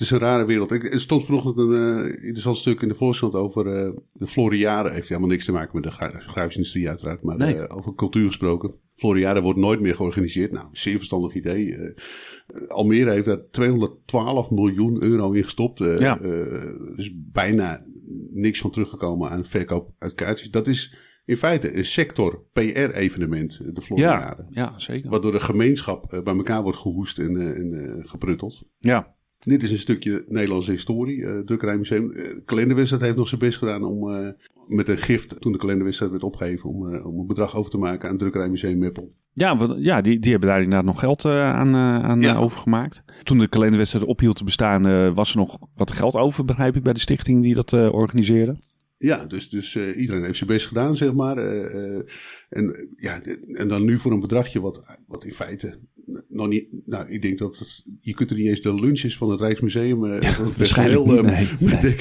[0.00, 0.72] Het is een rare wereld.
[0.72, 4.90] Ik, er stond vanochtend een uh, interessant stuk in de Volkskrant over uh, de Floriade.
[4.90, 7.54] Heeft helemaal niks te maken met de grafische industrie uiteraard, maar nee.
[7.54, 8.74] uh, over cultuur gesproken.
[8.94, 10.52] Floriade wordt nooit meer georganiseerd.
[10.52, 11.76] Nou, zeer verstandig idee.
[12.68, 15.78] Almere heeft daar 212 miljoen euro in gestopt.
[15.78, 16.14] ja.
[16.96, 17.84] dus bijna
[18.30, 20.50] niks van teruggekomen aan verkoop uit kaartjes.
[20.50, 24.46] Dat is in feite een sector PR-evenement, de Floriade.
[24.50, 25.10] Ja, ja, zeker.
[25.10, 28.62] Wat door de gemeenschap bij elkaar wordt gehoest en, en geprutteld.
[28.78, 29.18] Ja.
[29.40, 31.16] Dit is een stukje Nederlandse historie.
[31.16, 32.10] Uh, Drukkerijmuseum.
[32.12, 34.28] Uh, kalenderwedstrijd heeft nog zijn best gedaan om uh,
[34.68, 38.04] met een gift, toen de kalenderwedstrijd werd opgegeven, om, om een bedrag over te maken
[38.04, 39.12] aan het Drukkerijmuseum Meppel.
[39.32, 42.36] Ja, wat, ja die, die hebben daar inderdaad nog geld aan, aan Ja.
[42.36, 43.02] overgemaakt.
[43.22, 46.92] Toen de kalenderwedstrijd ophield te bestaan, was er nog wat geld over, begrijp ik, bij
[46.92, 48.56] de stichting die dat organiseerde.
[48.96, 51.38] Ja, dus, dus uh, iedereen heeft zijn best gedaan, zeg maar.
[51.38, 52.00] Uh, uh,
[52.48, 53.20] en, ja,
[53.52, 55.78] en dan nu voor een bedragje wat, wat in feite
[56.28, 56.66] nog niet...
[56.86, 60.06] Nou, ik denk dat het, je kunt er niet eens de lunches van het Rijksmuseum...
[60.06, 61.48] Ja, waarschijnlijk niet, nee.
[61.82, 61.96] nee.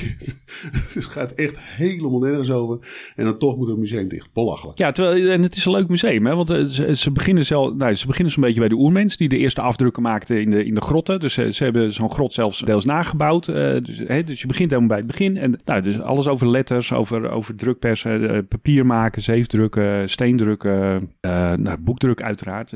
[0.94, 2.80] het gaat echt helemaal nergens over.
[3.16, 4.34] En dan toch moet het museum dicht.
[4.34, 4.78] Belachelijk.
[4.78, 6.36] Ja, terwijl, en het is een leuk museum, hè?
[6.36, 9.18] Want ze, ze beginnen zelf, nou, ze beginnen zo'n beetje bij de oermens...
[9.18, 11.20] die de eerste afdrukken maakten in de, in de grotten.
[11.20, 13.46] Dus ze, ze hebben zo'n grot zelfs deels nagebouwd.
[13.46, 15.38] dus, hè, dus je begint helemaal bij het begin.
[15.38, 21.12] En nou, dus alles over letters, over, over drukpersen, papier maken, zeefdrukken, steendrukken...
[21.56, 22.72] Nou, boekdruk uiteraard.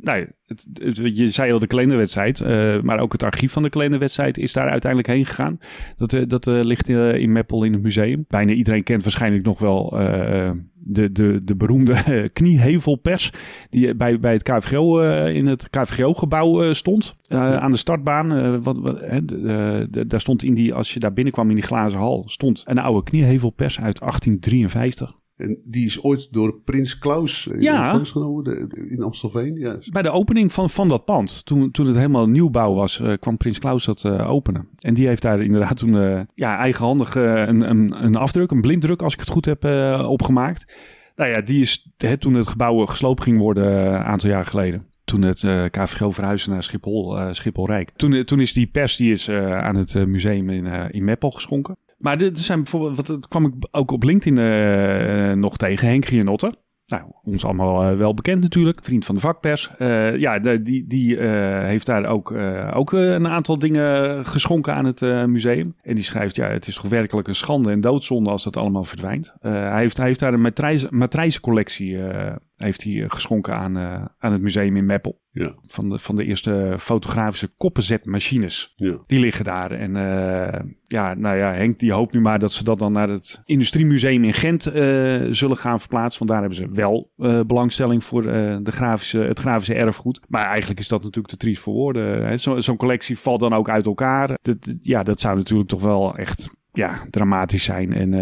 [0.00, 3.68] Nou, het, het- je zei al de kalenderwedstrijd, eh, maar ook het archief van de
[3.70, 5.58] kalenderwedstrijd is daar uiteindelijk heen gegaan.
[5.96, 8.24] Dat, eh, dat eh, ligt in, in Meppel in het museum.
[8.28, 9.90] Bijna iedereen kent waarschijnlijk nog wel
[10.84, 13.32] de, de, de beroemde eh, kniehevelpers
[13.70, 17.16] die bij, bij het KVGO in het KVGO-gebouw stond.
[17.28, 18.62] Aan de startbaan.
[18.62, 19.00] wat, wat,
[20.08, 23.02] daar stond in die, als je daar binnenkwam in die glazen hal, stond een oude
[23.02, 25.20] kniehevelpers uit 1853.
[25.42, 27.98] En die is ooit door prins Klaus eh, in Ja.
[28.04, 29.54] genomen de- in Amstelveen.
[29.56, 29.76] Ja.
[29.92, 33.36] Bij de opening van, van dat pand, toen, toen het helemaal nieuwbouw was, eh, kwam
[33.36, 34.68] Prins Klaus dat eh, openen.
[34.78, 39.12] En die heeft daar inderdaad toen ja, eigenhandig een, een, een afdruk, een blinddruk, als
[39.12, 39.64] ik het goed heb,
[40.04, 40.76] opgemaakt.
[41.16, 44.84] Nou ja, die is hè, toen het gebouw gesloopt ging worden een aantal jaar geleden.
[45.04, 47.90] Toen het eh KVGO verhuisde naar Schiphol, eh Schiphol-Rijk.
[47.96, 51.76] Toen, eh, toen is die pers die is, aan het museum in, in Meppel geschonken.
[52.02, 56.04] Maar er zijn bijvoorbeeld, wat, dat kwam ik ook op LinkedIn eh, nog tegen, Henk
[56.04, 56.52] Gianotte.
[56.86, 58.78] Nou, ons allemaal eh, wel bekend natuurlijk.
[58.82, 59.70] Vriend van de vakpers.
[59.78, 64.74] Eh, ja, die, die eh, heeft daar ook, eh, ook eh, een aantal dingen geschonken
[64.74, 65.74] aan het eh, museum.
[65.82, 68.84] En die schrijft, ja, het is toch werkelijk een schande en doodzonde als dat allemaal
[68.84, 69.34] verdwijnt.
[69.40, 70.52] Eh, hij, heeft, hij heeft daar een
[70.90, 75.20] matrijzencollectie eh, heeft hij, eh, geschonken aan, eh, aan het museum in Meppel.
[75.30, 75.54] Ja.
[75.66, 78.72] Van de, van de eerste fotografische koppenzetmachines.
[78.76, 78.98] Ja.
[79.06, 79.70] Die liggen daar.
[79.70, 83.08] En eh, ja, nou ja, Henk die hoopt nu maar dat ze dat dan naar
[83.08, 84.62] het Industriemuseum in Gent
[85.36, 86.18] zullen gaan verplaatsen.
[86.26, 87.10] Want daar hebben ze wel
[87.46, 90.20] belangstelling voor de grafische, het grafische erfgoed.
[90.28, 92.26] Maar eigenlijk is dat natuurlijk te triest voor woorden.
[92.26, 92.36] hè.
[92.36, 94.38] Zo- Zo'n collectie valt dan ook uit elkaar.
[94.42, 97.92] Dat, ja, dat zou natuurlijk toch wel echt ja, dramatisch zijn.
[97.92, 98.12] En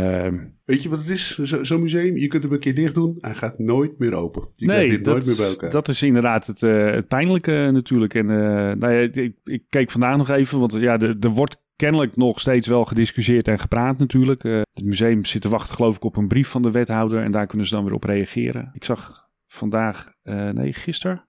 [0.70, 1.38] Weet je wat het is?
[1.38, 3.16] Zo- Zo'n museum, je kunt hem een keer dicht doen.
[3.18, 4.48] Hij gaat nooit meer open.
[4.56, 5.70] Je krijgt nee, dit nooit dat, meer bij elkaar.
[5.70, 8.14] dat is inderdaad het, eh, het pijnlijke natuurlijk.
[8.14, 11.56] En eh, nou ja, ik, ik keek vandaag nog even, want ja, er, er wordt
[11.76, 14.44] kennelijk nog steeds wel gediscussieerd en gepraat natuurlijk.
[14.44, 17.32] Eh, het museum zit te wachten geloof ik op een brief van de wethouder en
[17.32, 18.70] daar kunnen ze dan weer op reageren.
[18.74, 20.12] Ik zag vandaag,
[20.52, 21.28] nee gisteren,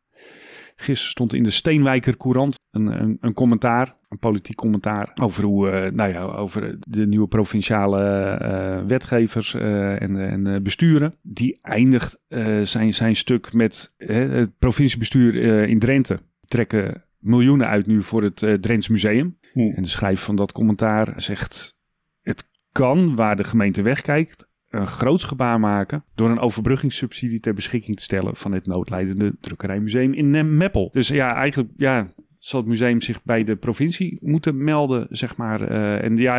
[0.82, 5.70] gisteren stond in de Steenwijker Courant een, een, een commentaar, een politiek commentaar over hoe,
[5.70, 11.14] eh, nou ja, over de nieuwe provinciale eh, wetgevers eh, en, en besturen.
[11.22, 12.20] Die eindigt
[12.62, 15.36] zijn, zijn stuk met het provinciebestuur
[15.68, 19.38] in Drenthe trekken miljoenen uit nu voor het Drents Museum.
[19.54, 19.60] Hm.
[19.60, 21.76] En de schrijver van dat commentaar zegt:
[22.22, 27.98] Het kan, waar de gemeente wegkijkt, een groots gebaar maken door een overbruggingssubsidie ter beschikking
[27.98, 30.90] te stellen van het noodlijdende drukkerijmuseum in eh, Meppel.
[30.92, 32.08] Dus ja, eigenlijk ja,
[32.38, 35.62] zal het museum zich bij de provincie moeten melden, zeg maar.
[35.62, 36.38] Eh, en ja,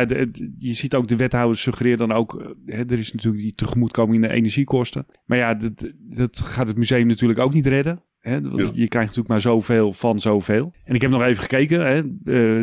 [0.55, 4.15] je ziet ook de wethouder suggereert dan ook, eh, hè, er is natuurlijk die tegemoetkoming
[4.15, 5.05] in de energiekosten.
[5.25, 5.59] Maar ja,
[5.99, 8.03] dat gaat het museum natuurlijk ook niet redden.
[8.23, 8.41] Hè?
[8.41, 8.63] Want Ja.
[8.73, 10.73] Je krijgt natuurlijk maar zoveel van zoveel.
[10.85, 11.95] En ik heb nog even gekeken, hè?
[11.97, 12.03] eh,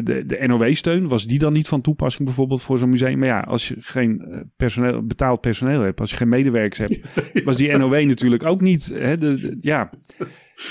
[0.04, 3.18] de, de NOW-steun, was die dan niet van toepassing bijvoorbeeld voor zo'n museum?
[3.18, 6.98] Maar ja, als je geen eh, personeel, betaald personeel hebt, als je geen medewerkers hebt,
[7.44, 8.90] was die NOW natuurlijk ook niet.
[8.94, 9.18] Hè?
[9.18, 9.90] De, de- ja.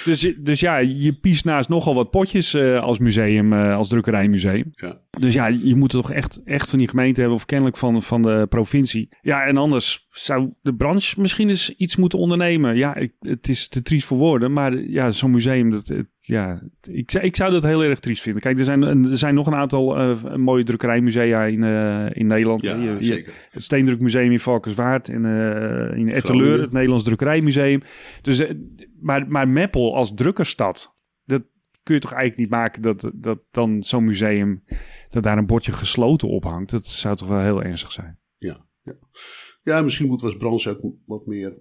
[0.06, 4.66] Dus, dus ja, je piest naast nogal wat potjes eh, als museum, als drukkerijmuseum.
[4.72, 5.00] Ja.
[5.20, 8.02] Dus ja, je moet het toch echt, echt van die gemeente hebben, of kennelijk van,
[8.04, 9.10] van de provincie.
[9.22, 12.76] Ja, en anders zou de branche misschien eens iets moeten ondernemen.
[12.78, 16.62] Ja, ik, het is te triest voor woorden, maar ja, zo'n museum, dat, het- ja,
[16.92, 18.42] ik, zou- ik zou dat heel erg triest vinden.
[18.42, 22.64] Kijk, er zijn, er zijn nog een aantal eh, mooie drukkerijmusea in, eh, in Nederland.
[22.64, 23.14] Ja, Je-
[23.52, 27.82] het Steendrukmuseum in Valkenswaard en eh, in Etteleur, het Nederlands Drukkerijmuseum.
[28.22, 28.44] Dus,
[29.02, 30.96] maar, maar Meppel als drukkerstad,
[31.26, 31.44] dat
[31.90, 34.64] kun je toch eigenlijk niet maken dat, dat dan zo'n museum,
[35.10, 36.72] dat daar een bordje gesloten op hangt.
[36.72, 38.20] Dat zou toch wel heel ernstig zijn.
[39.64, 41.58] Ja, misschien moeten we als branche ook wat meer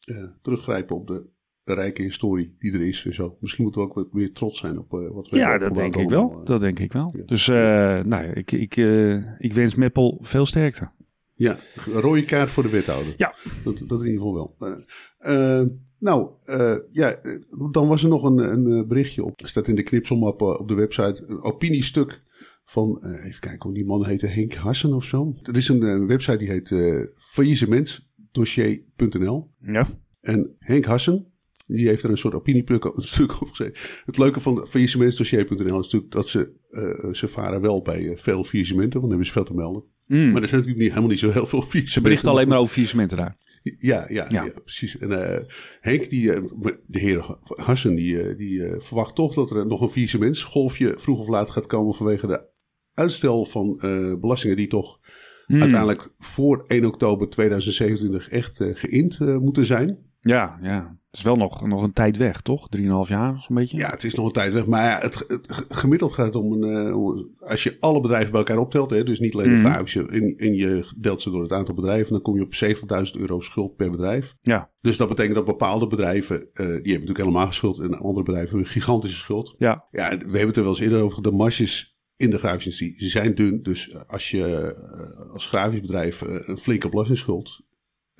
[0.00, 1.30] eh, teruggrijpen op de,
[1.64, 3.36] rijke historie die er is en zo.
[3.40, 5.76] Misschien moeten we ook wat meer trots zijn op eh, wat we Ja, hebben dat
[5.76, 6.40] denk ik wel.
[6.40, 6.44] eh.
[6.44, 7.14] Dat denk ik wel.
[7.16, 7.22] Ja.
[7.24, 7.56] Dus eh,
[8.02, 10.90] nou, ja, ik, ik, eh, ik wens Meppel veel sterkte.
[11.42, 13.14] Ja, een rode kaart voor de wethouder.
[13.16, 13.34] Ja.
[13.64, 14.56] Dat, dat in ieder geval wel.
[14.58, 14.78] Eh,
[15.60, 15.66] eh,
[15.98, 17.20] nou, eh, ja,
[17.70, 19.40] dan was er nog een, een berichtje op.
[19.40, 22.22] Er staat in de knipselmap eh, op de website een opiniestuk
[22.64, 25.34] van, eh, even kijken hoe die man heette, Henk Hassen of zo.
[25.42, 29.50] Er is een, website die heet eh faillissementsdossier.nl.
[29.58, 29.88] Ja.
[30.20, 31.32] En Henk Hassen,
[31.66, 34.02] die heeft er een soort opiniestuk op stuk op gezet.
[34.04, 39.00] Het leuke van faillissementsdossier.nl is natuurlijk dat ze, eh, ze varen wel bij veel faillissementen,
[39.00, 39.84] want dan hebben ze veel te melden.
[40.12, 40.30] Mm.
[40.32, 41.92] Maar er zijn natuurlijk niet, helemaal niet zo heel veel faillissementen.
[41.92, 43.36] Ze berichten alleen maar over faillissementen daar.
[43.62, 44.44] Ja, ja, Ja.
[44.44, 44.52] ja.
[44.64, 44.98] precies.
[44.98, 45.44] En eh,
[45.80, 46.42] Henk, die, eh,
[46.86, 51.28] de heer Hassen, die, eh, die verwacht toch dat er nog een faillissementsgolfje vroeg of
[51.28, 52.44] laat gaat komen vanwege de
[52.94, 53.76] uitstel van
[54.20, 55.00] belastingen die toch
[55.46, 55.60] Mm.
[55.60, 59.98] uiteindelijk voor 1 oktober 2027 echt geïnd moeten zijn.
[60.20, 60.98] Ja, ja.
[61.12, 62.68] Het is wel nog, nog een tijd weg, toch?
[62.68, 63.76] Drieënhalf jaar, zo'n beetje.
[63.76, 64.66] Ja, het is nog een tijd weg.
[64.66, 66.86] Maar ja, het, het- gemiddeld gaat het om een.
[66.86, 70.36] eh, als je alle bedrijven bij elkaar optelt, hè, dus niet alleen de grafische, en,
[70.36, 72.54] en je deelt ze door het aantal bedrijven, dan kom je op
[73.14, 74.34] 70.000 euro schuld per bedrijf.
[74.42, 77.94] Ja, Dus dat betekent dat bepaalde bedrijven, eh, die hebben natuurlijk helemaal geen schuld, en
[77.98, 79.54] andere bedrijven hebben een gigantische schuld.
[79.58, 81.22] ja, Ja, we hebben het er wel eens eerder over.
[81.22, 83.62] De marges in de grafische industrie zijn dun.
[83.62, 87.71] Dus als je eh, als grafisch bedrijf eh, een flinke belastingsschuld eh,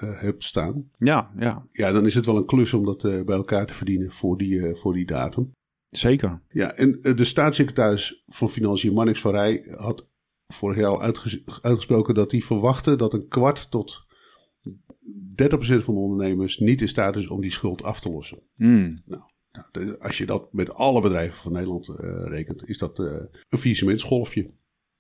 [0.07, 3.37] hebt staan, ja, ja, ja, dan is het wel een klus om dat eh, bij
[3.37, 5.51] elkaar te verdienen voor die, eh, voor die datum.
[5.87, 6.43] zeker.
[6.49, 10.09] Ja, en eh, de staatssecretaris van Financiën, Marnix van Rij, had
[10.47, 14.07] vorig jaar al uitges- uitgesproken dat hij verwachtte dat een kwart tot
[15.35, 18.43] 30% van de ondernemers niet in staat is om die schuld af te lossen.
[18.57, 19.03] Mm.
[19.05, 19.23] Nou,
[19.73, 23.07] de- als je dat met alle bedrijven van Nederland eh, rekent, is dat eh
[23.49, 24.51] een faillissementsgolfje.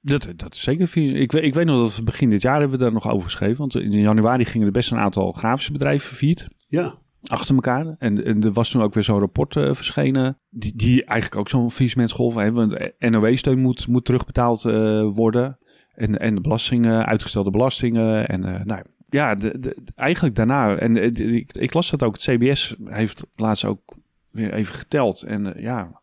[0.04, 0.88] Dat, dat is zeker.
[0.88, 1.12] vies.
[1.12, 3.22] Ik, weet- ik weet nog dat we begin dit jaar hebben we daar nog over
[3.22, 3.56] geschreven.
[3.58, 6.48] Want in januari gingen er best een aantal grafische bedrijven failliet.
[6.66, 6.94] Ja,
[7.26, 7.94] achter elkaar.
[7.98, 10.38] En, en er was toen ook weer zo'n rapport eh, verschenen.
[10.50, 12.68] Die, die eigenlijk ook zo'n faillissementsgolf hebben.
[12.68, 15.58] Want NOW-steun moet, moet terugbetaald eh, worden.
[15.94, 18.28] En, en de belastingen, uitgestelde belastingen.
[18.28, 20.76] En eh, nou ja, de, de, eigenlijk daarna.
[20.76, 22.12] En eh, ik, ik las dat ook.
[22.12, 23.96] Het CBS heeft laatst ook
[24.30, 25.22] weer even geteld.
[25.22, 26.01] En eh, ja,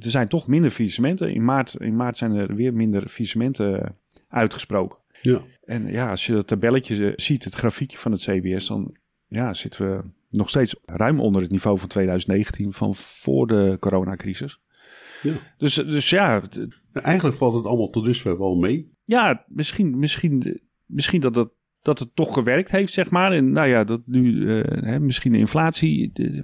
[0.00, 1.34] er zijn toch minder faillissementen.
[1.34, 3.90] In maart, in maart zijn er weer minder faillissementen eh,
[4.28, 4.98] uitgesproken.
[5.20, 5.42] ja.
[5.64, 8.96] En ja, als je dat tabelletje eh, ziet, het grafiekje van het CBS, dan
[9.26, 14.60] ja, zitten we nog steeds ruim onder het niveau van 2019, van voor de coronacrisis.
[15.22, 15.32] Ja.
[15.58, 16.42] Dus, dus ja,
[16.92, 18.92] Eigenlijk valt het allemaal tot dusver wel mee.
[19.04, 23.32] ja misschien, misschien, misschien dat, dat, dat het toch gewerkt heeft, zeg maar.
[23.32, 26.40] En nou ja, dat nu eh, hè, misschien de inflatie eh,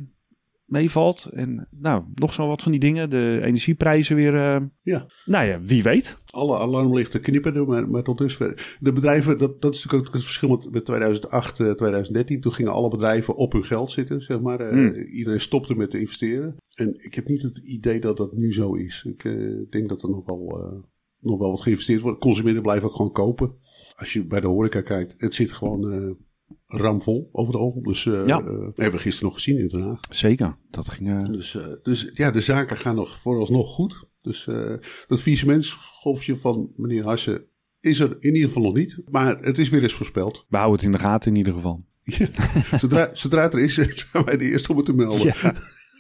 [0.69, 1.25] meevalt.
[1.33, 3.11] En nou, nog zo wat van die dingen.
[3.11, 4.35] De energieprijzen weer.
[4.35, 5.07] eh, Ja.
[5.25, 6.19] nou ja, wie weet.
[6.27, 8.77] Alle alarmlichten knipperen, maar, maar tot dusver.
[8.81, 12.41] De bedrijven, dat, dat is natuurlijk ook het verschil met, met 2008, eh, 2013.
[12.41, 14.61] Toen gingen alle bedrijven op hun geld zitten, zeg maar.
[14.61, 14.93] Eh, Hmm.
[14.95, 16.57] Iedereen stopte met te investeren.
[16.75, 19.05] En ik heb niet het idee dat dat nu zo is.
[19.09, 19.33] Ik eh,
[19.71, 20.79] denk dat er nog wel, eh,
[21.21, 22.19] nog wel wat geïnvesteerd wordt.
[22.21, 23.55] Consumenten blijven ook gewoon kopen.
[23.97, 26.17] Als je bij de horeca kijkt, het zit gewoon
[26.71, 27.79] ramvol overal.
[27.83, 28.39] Dus eh Ja.
[28.41, 30.01] eh, hebben we gisteren nog gezien in Den Haag.
[30.11, 30.57] Zeker.
[30.71, 31.09] Dat ging.
[31.09, 34.07] eh, Dus, dus ja, de zaken gaan nog vooralsnog goed.
[34.23, 34.45] Dus
[35.07, 37.45] dat faillissementsgolfje van meneer Hassen
[37.81, 39.01] is er in ieder geval nog niet.
[39.11, 40.47] Maar het is weer eens voorspeld.
[40.49, 41.85] we houden het in de gaten in ieder geval.
[42.03, 42.29] Ja,
[42.79, 43.75] zodra, zodra het er is,
[44.11, 45.27] zijn wij de eerste om het te melden.
[45.43, 45.55] Ja.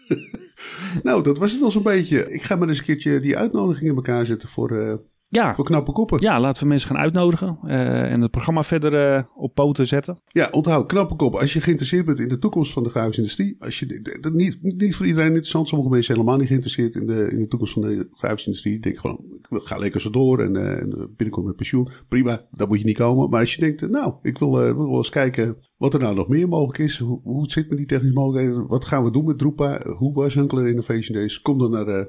[1.02, 2.32] Nou, dat was het wel zo'n beetje.
[2.32, 5.92] Ik ga maar eens een keertje die uitnodiging in elkaar zetten voor, Ja, voor knappe
[5.92, 6.20] koppen.
[6.20, 10.18] Ja, laten we mensen gaan uitnodigen eh, en het programma verder eh, op poten zetten.
[10.26, 11.34] Ja, onthoud, knappe kop.
[11.34, 13.56] Als je geïnteresseerd bent in de toekomst van de grafische industrie.
[13.58, 15.68] Als je, dat niet, niet voor iedereen interessant.
[15.68, 18.80] Sommige mensen zijn helemaal niet geïnteresseerd in de, in de toekomst van de grafische industrie.
[18.80, 19.24] Denken gewoon,
[19.60, 21.88] ik ga lekker zo door en, en binnenkort met pensioen.
[22.08, 23.30] Prima, daar moet je niet komen.
[23.30, 26.28] Maar als je denkt, nou, ik wil, wil wel eens kijken wat er nou nog
[26.28, 26.98] meer mogelijk is.
[26.98, 28.66] Hoe, hoe het zit met die technische mogelijkheden.
[28.66, 29.82] Wat gaan we doen met Drupa?
[29.96, 31.40] Hoe was Hunkler Innovation Days?
[31.40, 32.08] Kom dan naar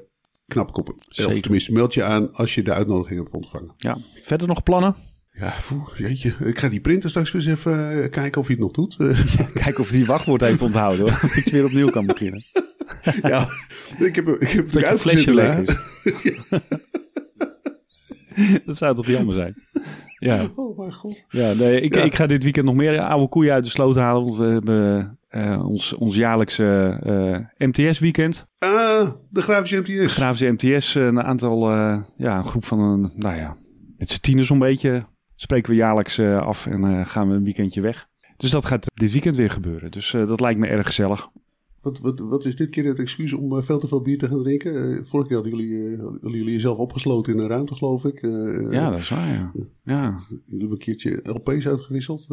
[0.50, 0.94] eh knappe koppen.
[0.94, 1.40] Of Zeker.
[1.40, 3.74] tenminste, meld je aan als je de uitnodiging hebt ontvangen.
[3.76, 4.94] Ja, verder nog plannen?
[5.32, 6.34] Ja, poeh, jeetje.
[6.44, 8.96] Ik ga die printer straks weer eens even eh, kijken of hij het nog doet.
[9.00, 9.18] Eh,
[9.54, 11.00] Kijken of hij die wachtwoord heeft onthouden.
[11.00, 11.20] Hoor.
[11.24, 12.42] Of ik weer opnieuw kan beginnen.
[13.22, 13.48] ja,
[13.98, 15.76] ik heb, ik heb je uitgezet flesje is.
[18.66, 19.54] Dat zou toch jammer zijn?
[20.18, 21.24] Ja, Oh mijn god.
[21.28, 22.02] ja, nee, ik, Ja.
[22.02, 24.22] ik ga dit weekend nog meer oude koeien uit de sloot halen.
[24.24, 26.98] Want we hebben eh, ons, ons jaarlijkse
[27.58, 28.46] eh, MTS-weekend.
[28.58, 28.70] Ah,
[29.28, 30.14] de grafische MTS.
[30.14, 33.56] Grafische MTS, eh, een aantal, eh, ja, een groep van een, nou ja,
[33.96, 35.04] met z'n tienen zo'n beetje.
[35.40, 38.08] Spreken we jaarlijks eh, af en eh, gaan we een weekendje weg.
[38.36, 39.90] Dus dat gaat dit weekend weer gebeuren.
[39.90, 41.28] Dus eh, dat lijkt me erg gezellig.
[41.82, 44.28] Wat, wat, wat is dit keer het excuus om eh, veel te veel bier te
[44.28, 44.74] gaan drinken?
[44.92, 48.20] Eh, vorige keer hadden jullie, eh, hadden jullie jezelf opgesloten in een ruimte, geloof ik.
[48.70, 49.52] Ja, dat is waar, ja.
[49.84, 52.26] Ja, Jullie hebben een keertje LP's uitgewisseld.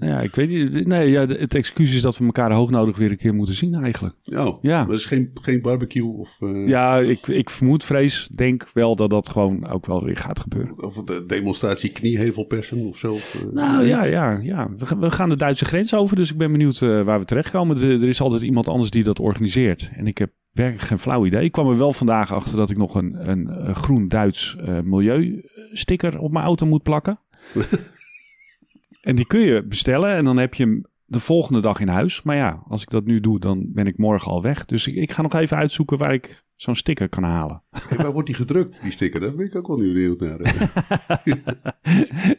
[0.00, 0.86] ja ik weet niet.
[0.86, 4.14] Nee, ja, het excuus is dat we elkaar hoognodig weer een keer moeten zien eigenlijk.
[4.36, 4.84] oh, Ja.
[4.84, 9.28] dat is geen, geen barbecue of, Ja, ik, ik vermoed, vrees, denk wel dat dat
[9.28, 10.82] gewoon ook wel weer gaat gebeuren.
[10.82, 13.16] of de demonstratie kniehevelpersen of zo.
[13.52, 14.70] Nou ja, ja, ja.
[14.78, 17.76] We, gaan- we gaan de Duitse grens over, dus ik ben benieuwd waar we terechtkomen.
[17.76, 19.90] Er, er is altijd iemand anders die dat organiseert.
[19.92, 21.44] En ik heb werkelijk geen flauw idee.
[21.44, 26.18] Ik kwam er wel vandaag achter dat ik nog een, een, groen Duits eh milieusticker
[26.18, 27.20] op mijn auto moet plakken.
[29.00, 32.22] en die kun je bestellen en dan heb je hem de volgende dag in huis.
[32.22, 34.64] Maar ja, als ik dat nu doe, dan ben ik morgen al weg.
[34.64, 37.62] Dus ik, ik ga nog even uitzoeken waar ik zo'n sticker kan halen.
[37.88, 39.20] En waar wordt die gedrukt, die sticker?
[39.20, 40.38] Daar ben ik ook wel nu benieuwd naar.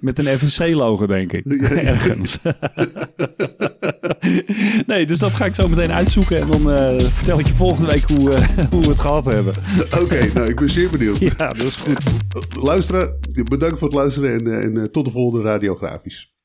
[0.10, 1.46] Met een FNC-logo, denk ik.
[1.72, 2.40] Ergens.
[4.88, 6.42] nee, dus dat ga ik zo meteen uitzoeken.
[6.42, 9.54] En dan eh, vertel ik je volgende week hoe, eh, hoe we het gehad hebben.
[10.04, 11.18] Oké, nou ik ben zeer benieuwd.
[11.18, 12.64] Ja, dat is goed.
[12.64, 16.38] Luisteren, bedankt voor het luisteren en, eh, en tot de volgende radiografisch.